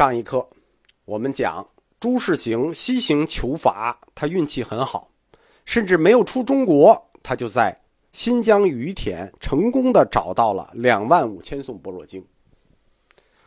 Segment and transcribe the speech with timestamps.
[0.00, 0.48] 上一课，
[1.04, 1.68] 我们讲
[2.00, 5.12] 朱士行西行求法，他运气很好，
[5.66, 7.78] 甚至没有出中国，他就在
[8.14, 12.24] 新疆于田成功的找到了两万五千颂般若经。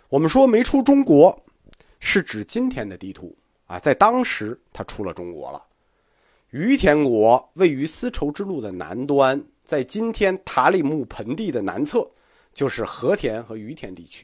[0.10, 1.36] 我们说没出中国，
[2.00, 3.36] 是指今天的地图
[3.66, 5.60] 啊，在当时他出了中国了。
[6.52, 12.08] 于田国位于丝绸之路的南端，在今天塔里木盆地的南侧，
[12.54, 14.24] 就是和田和于田地区。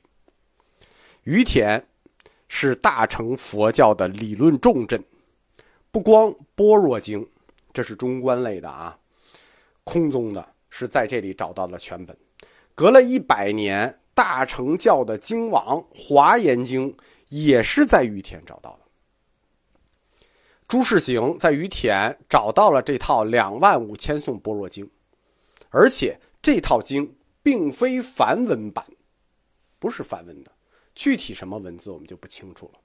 [1.24, 1.84] 于田。
[2.50, 5.02] 是大乘佛教的理论重镇，
[5.92, 7.26] 不光般若经，
[7.72, 9.00] 这是中观类的啊，
[9.86, 12.18] 空宗的是在这里找到了全本。
[12.76, 18.80] 隔了一百年，大乘教的经王华严经也是在于田找到的。
[20.68, 24.90] 朱士行在于田找到了这套两万五千颂般若经，
[25.70, 28.86] 而且这套经并非梵文版，
[29.78, 30.52] 不是梵文的。
[31.00, 32.80] 具体什么文字我们就不清楚了。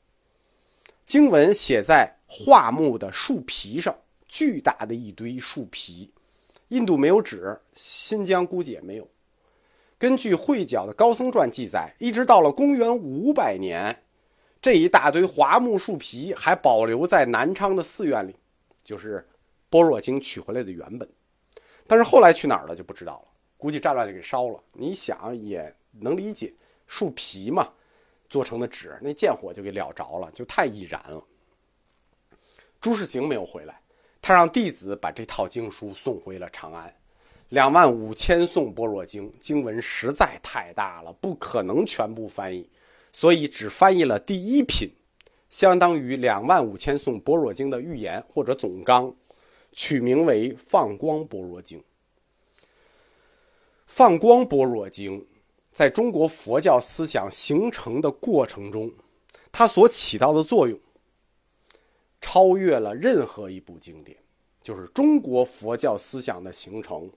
[1.05, 3.93] 经文写在桦木的树皮上，
[4.29, 6.09] 巨大的一堆树皮。
[6.69, 9.09] 印度没有纸，新疆估计也没有。
[9.99, 14.05] 根据会角的高僧传记载，一直到了公元五百年，
[14.63, 18.37] 这一大堆桦木树皮还保留在南昌的寺院里，
[18.85, 19.19] 就是
[19.69, 21.09] 《般若经》取回来的原本。
[21.89, 24.63] 但是后来去哪儿了就不知道了，估计战乱就给烧了。
[24.73, 26.55] 你想也能理解，
[26.87, 27.69] 树皮嘛。
[28.29, 31.23] 做成的纸，那见火就给燎着了，就太易燃了。
[32.81, 33.81] 朱士行没有回来，
[34.21, 36.95] 他让弟子把这套经书送回了长安。
[37.51, 42.69] 两万五千颂般若经，经文实在太大了，不可能全部翻译，
[43.13, 44.91] 所以只翻译了第一品，
[45.49, 49.15] 相当于两万五千颂般若经的预言或者总纲，
[49.73, 51.79] 取名为《放光般若经》。
[53.87, 55.21] 《放光般若经》。
[55.75, 58.89] 在中国佛教思想形成的过程中，
[59.51, 60.79] 它所起到的作用，
[62.21, 64.17] 超越了任何一部经典。
[64.63, 67.11] 就是中国佛教思想的形成，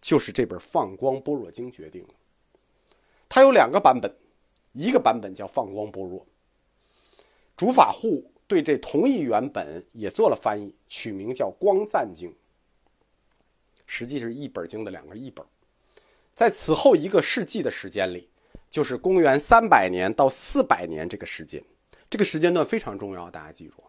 [0.00, 2.14] 就是这本《放光般若经》决定的。
[3.28, 4.16] 它有两个版本，
[4.72, 6.20] 一个版本叫《放光般若》，
[7.56, 12.30] 主法护对这同一原本也做了翻译，取名叫《光赞经》。
[13.84, 15.44] 实际是一本经的两个译本。
[16.40, 18.26] 在此后一个世纪的时间里，
[18.70, 21.62] 就是公元三百年到四百年这个时间，
[22.08, 23.74] 这个时间段非常重要，大家记住，《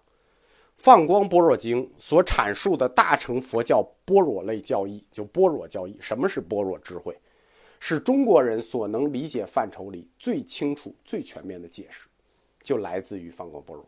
[0.75, 7.17] 放光般若经》所阐述的大乘佛教般若类教义，就般若教义，什么是般若智慧，
[7.79, 12.09] 是中国人所能理解范畴里最清楚、最全面的解释，
[12.61, 13.87] 就来自于放光般若。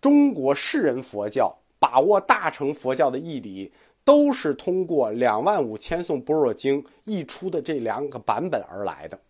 [0.00, 3.72] 中国世人佛教把握大乘佛教的义理。
[4.08, 9.20] 都是通过两万五千颂般若经译出的这两个版本而来的。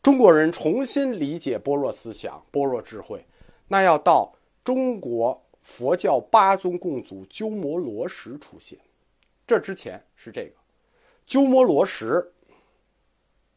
[0.00, 3.26] 中国人重新理解般若思想、般若智慧，
[3.66, 4.32] 那要到
[4.62, 8.78] 中国佛教八宗共祖鸠摩罗什出现。
[9.48, 10.52] 这之前是这个
[11.26, 12.24] 鸠摩罗什，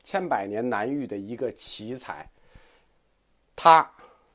[0.02, 2.28] 千百年难遇的一个奇才。
[3.56, 3.88] 他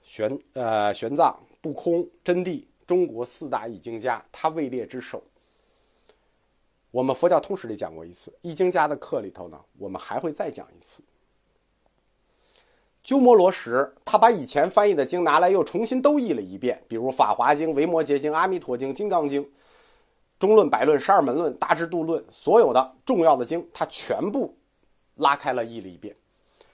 [0.04, 2.65] 玄呃玄奘、不空、真谛。
[2.91, 5.23] 中国四大易经家，他位列之首。
[6.91, 11.01] 我们佛教通史里讲过一次，易经家的课里头呢，我们还会再讲一次。
[13.05, 19.41] 鸠摩罗什，他把以前翻译的经拿来又重新都译了一遍，比如《法华经》《维摩诘经》《阿弥陀经》《金刚经》
[20.41, 24.53] 《中论》《百论》《十二门论》《大智度论》，所有的重要的经，他全部
[25.15, 26.12] 拉开了译了一遍，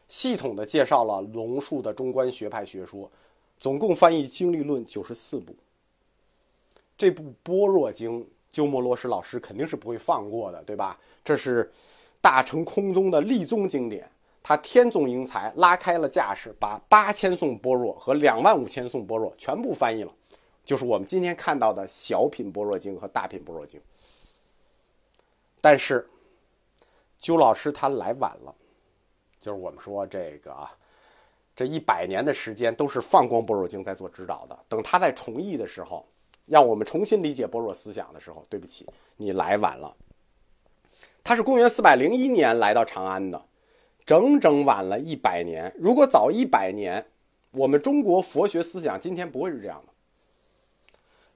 [0.09, 3.11] 系统的介绍了龙树的中观学派学说，
[3.61, 5.55] 总共翻译经历论九十四部。
[6.97, 10.99] 这部《般若经》，鸠摩罗什老师肯定是不会放过的，对吧？
[11.23, 11.71] 这是
[12.23, 14.11] 大乘空宗的立宗经典，
[14.43, 20.13] 他天纵英才，拉开了架势，把八千颂般若和两万五千颂般若全部翻译了，
[20.65, 23.79] 就是我们今天看到的小品般若经和大品般若经。
[25.61, 26.09] 但是，
[27.19, 28.55] 鸠老师他来晚了，
[29.39, 30.57] 就是我们说这个，
[31.55, 36.07] 这一百年的时间都是放光般若经在做指导的，等他在重译的时候。
[36.47, 39.95] 让我们重新理解般若思想的时候，对不起，你来晚了。
[41.25, 43.45] 他是公元四百零一年来到长安的，
[44.05, 45.75] 整整晚了一百年。
[45.77, 47.05] 如果早一百年，
[47.51, 49.93] 我们中国佛学思想今天不会是这样的。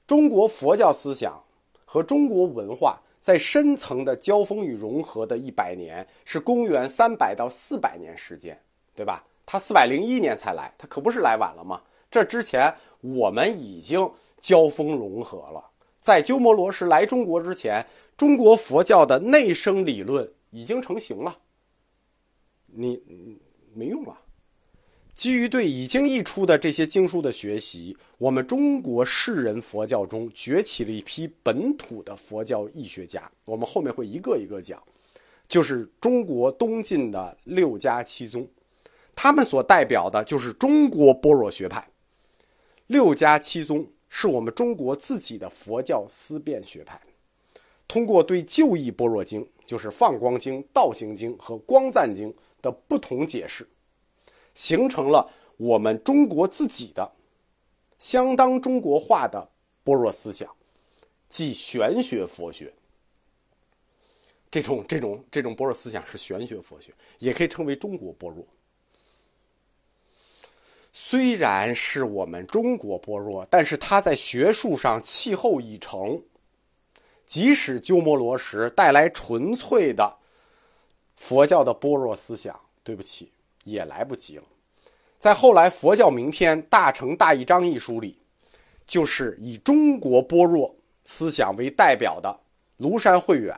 [0.07, 1.43] 中国佛教思想
[1.85, 8.57] 和中国文化在深层的交锋与融合的一百年，是公元三百到四百年时间，
[8.95, 9.25] 对吧？
[9.45, 11.83] 他四百零一年才来，他可不是来晚了吗？
[12.09, 14.09] 这之前我们已经。
[14.41, 15.65] 交锋融合了，
[16.01, 21.39] 在鸠摩罗什来中国之前，中国佛教的内生理论已经成型了。
[22.67, 23.01] 你
[23.75, 24.19] 没用了，
[25.15, 33.31] 基于对已经译出的这些经书的学习，我们中国士人佛教中崛起了一批本土的佛教义学家。
[33.47, 34.83] 我们后面会一个一个讲，
[35.49, 38.49] 就是中国东晋的六家七宗，
[39.15, 41.87] 他们所代表的就是中国般若学派。
[42.87, 47.01] 六家七宗是我们中国自己的佛教思辨学派，
[47.89, 53.67] 通过对旧义般若经，就是放光经、道行经和光赞经的不同解释。
[54.53, 57.11] 形成了我们中国自己的
[58.01, 59.49] 相当中国化的
[59.85, 60.55] 般若思想，
[61.29, 62.75] 即玄学佛学。
[64.51, 68.45] 这种这种这种般若思想是玄学佛学，也可以称为中国般若。
[70.93, 76.23] 虽然是我们中国般若，但是它在学术上气候已成。
[77.27, 80.17] 即使鸠摩罗什带来纯粹的
[81.17, 83.33] 佛教的般若思想，对不起。
[83.65, 84.45] 也来不及了，
[85.19, 88.17] 在后来佛教名篇《大乘大义章》一书里，
[88.87, 92.41] 就是以中国般若思想为代表的
[92.79, 93.55] 庐山慧远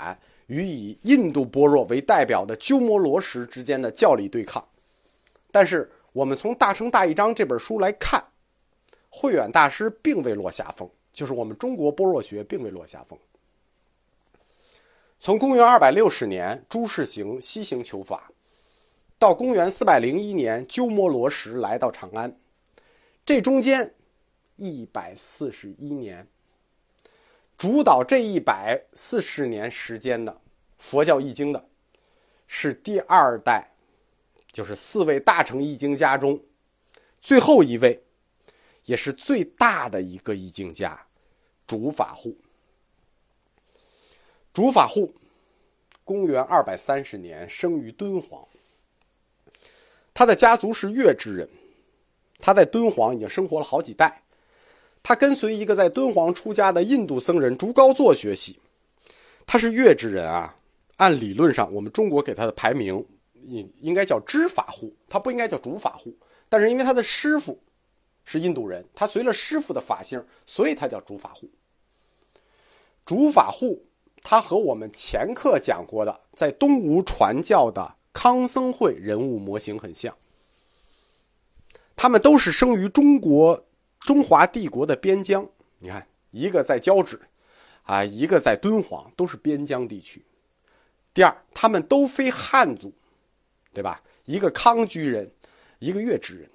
[0.48, 4.62] 与以印度般若为代表的鸠摩罗什之间的教理对抗。
[5.52, 8.22] 但是我们从《大乘大义章》这本书来看，
[9.08, 13.18] 慧远大师并未落下风，就是我们中国般若学并未落下风。
[15.18, 18.30] 从公元二百六十年，朱士行西行求法。
[19.18, 22.36] 到公元四百零一年，鸠摩罗什来到长安，
[23.24, 23.94] 这中间
[24.56, 26.26] 一百四十一年，
[27.56, 30.40] 主导这一百四十年时间的
[30.76, 31.64] 佛教易经的，
[32.48, 33.71] 是第二代，
[34.52, 36.38] 就是四位大乘易经家中
[37.20, 38.00] 最后一位，
[38.84, 41.06] 也是最大的一个易经家，
[41.66, 42.36] 竺法护。
[44.52, 45.14] 竺法护，
[46.04, 48.46] 公元二百三十年生于敦煌。
[50.12, 51.48] 他的家族是越之人，
[52.38, 54.22] 他在敦煌已经生活了好几代。
[55.02, 58.60] 他跟随一个在敦煌出家的印度僧人竺高作学习。
[59.46, 60.54] 他是越之人啊，
[60.96, 63.04] 按理论上，我们中国给他的排名
[63.44, 66.16] 应应该叫知法护，他不应该叫竺法护。
[66.48, 67.62] 但是因为他的师傅
[68.24, 71.50] 是印度人，他随了师傅的法姓，所以他叫竺法护。
[73.04, 73.84] 竺法护，
[74.22, 77.96] 他和我们前课讲过的在东吴传教的。
[78.14, 80.14] 康僧会人物模型很像，
[81.96, 83.66] 他们都是生于中国
[84.00, 85.48] 中华帝国的边疆。
[85.78, 87.18] 你看，一个在交趾，
[87.84, 90.22] 啊，一个在敦煌，都是边疆地区。
[91.14, 92.92] 第二，他们都非汉族，
[93.72, 94.00] 对吧？
[94.24, 95.30] 一个康居人，
[95.78, 96.48] 一个月之人。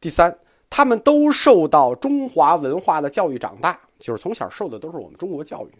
[0.00, 0.36] 第三，
[0.70, 5.72] 他们都受到中华文化的教育长大，就是从小受的都是我们中国教育，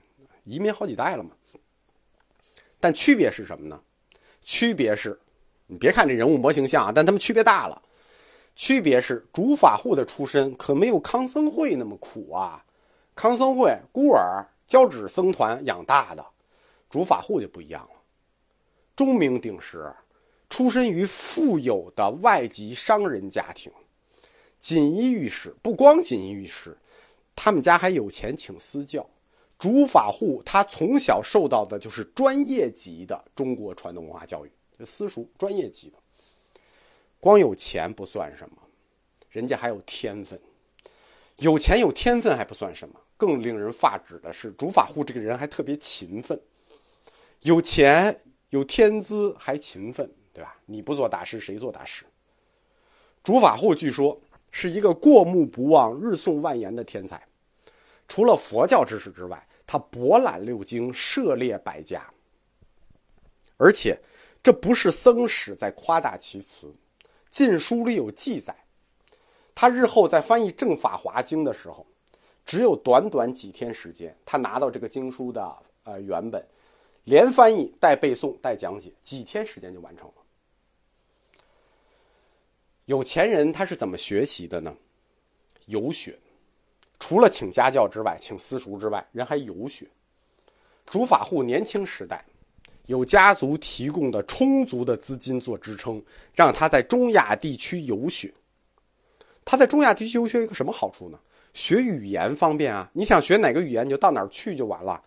[0.44, 1.30] 移民好几代了嘛。
[2.80, 3.80] 但区别是什么呢？
[4.42, 5.18] 区别是，
[5.66, 7.80] 你别看这人物模型像啊，但他们区别大了。
[8.56, 12.64] 区别是，主法户的出身可没有康僧会那么苦啊。
[13.14, 16.24] 康僧会孤儿交趾僧团养大的，
[16.90, 18.00] 主法户就不一样了。
[18.94, 19.92] 钟鸣鼎食，
[20.54, 23.72] 出身于富有的外籍商人家庭，
[24.60, 25.52] 锦衣玉食。
[25.60, 26.78] 不光锦衣玉食，
[27.34, 29.04] 他们家还有钱请私教。
[29.58, 35.98] 竺法护他从小受到的就是专业级的中国传统文化教育，就私塾专业级的。
[37.18, 38.56] 光有钱不算什么，
[39.30, 40.40] 人家还有天分。
[41.38, 46.40] 有钱有天分还不算什么，更令人发指的是，竺法护这个人还特别勤奋。
[47.40, 48.20] 有钱
[48.50, 50.54] 有天资还勤奋，对吧？
[50.66, 52.04] 你不做大师，谁做大师？
[53.22, 57.26] 竺法护据说是一个过目不忘、日诵万言的天才。
[58.06, 62.04] 除了佛教知识之外，他博览六经，涉猎百家。
[63.56, 63.98] 而且，
[64.42, 66.66] 这不是僧史在夸大其词，
[67.30, 68.54] 《晋书》里有记载，
[69.54, 71.86] 他日后在翻译《正法华经》的时候，
[72.44, 76.46] 只有短短几天时间，他拿到这个经书的呃原本，
[77.04, 80.14] 连翻译带背诵带讲解，几天时间就完成了。
[82.86, 84.74] 有钱人他是怎么学习的呢？
[85.66, 86.18] 游学。
[87.00, 89.86] 除了请家教之外，请私塾之外，人还游学。
[90.86, 92.24] 竺法护年轻时代，
[92.86, 96.02] 有家族提供的充足的资金做支撑，
[96.34, 98.32] 让他在中亚地区游学。
[99.44, 101.18] 他在中亚地区游学有个什么好处呢？
[101.52, 102.90] 学语言方便啊！
[102.92, 105.02] 你想学哪个语言，你就到哪儿去就完了。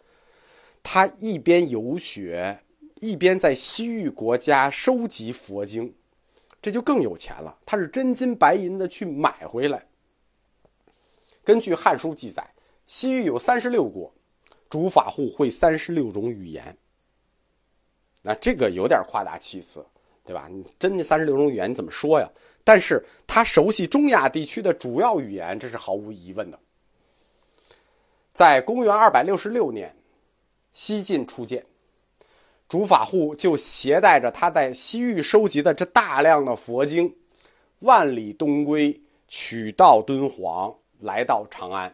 [0.82, 2.58] 他一边游学，
[3.02, 5.94] 一边在西域国家收集佛经，
[6.68, 7.58] 这就更有钱了。
[7.66, 9.88] 他是真金白银的去买回来。
[11.42, 12.46] 根据《汉书》记载，
[12.86, 14.14] 西域有三十六国，
[14.70, 16.78] 诸法护会三十六种语言。
[18.22, 19.82] 那这个有点夸大其词，
[20.26, 20.50] 对吧？
[20.52, 22.30] 你真的三十六种语言怎么说呀？
[22.66, 26.60] 但是他熟悉中亚地区的主要语言，这是毫无疑问的。
[28.34, 29.96] 在公元二百六十六年，
[30.74, 31.66] 西晋初建，
[32.68, 37.16] 竺法护就携带着他在西域收集的这大量的佛经，
[37.80, 41.94] 万里东归，取道敦煌，来到长安。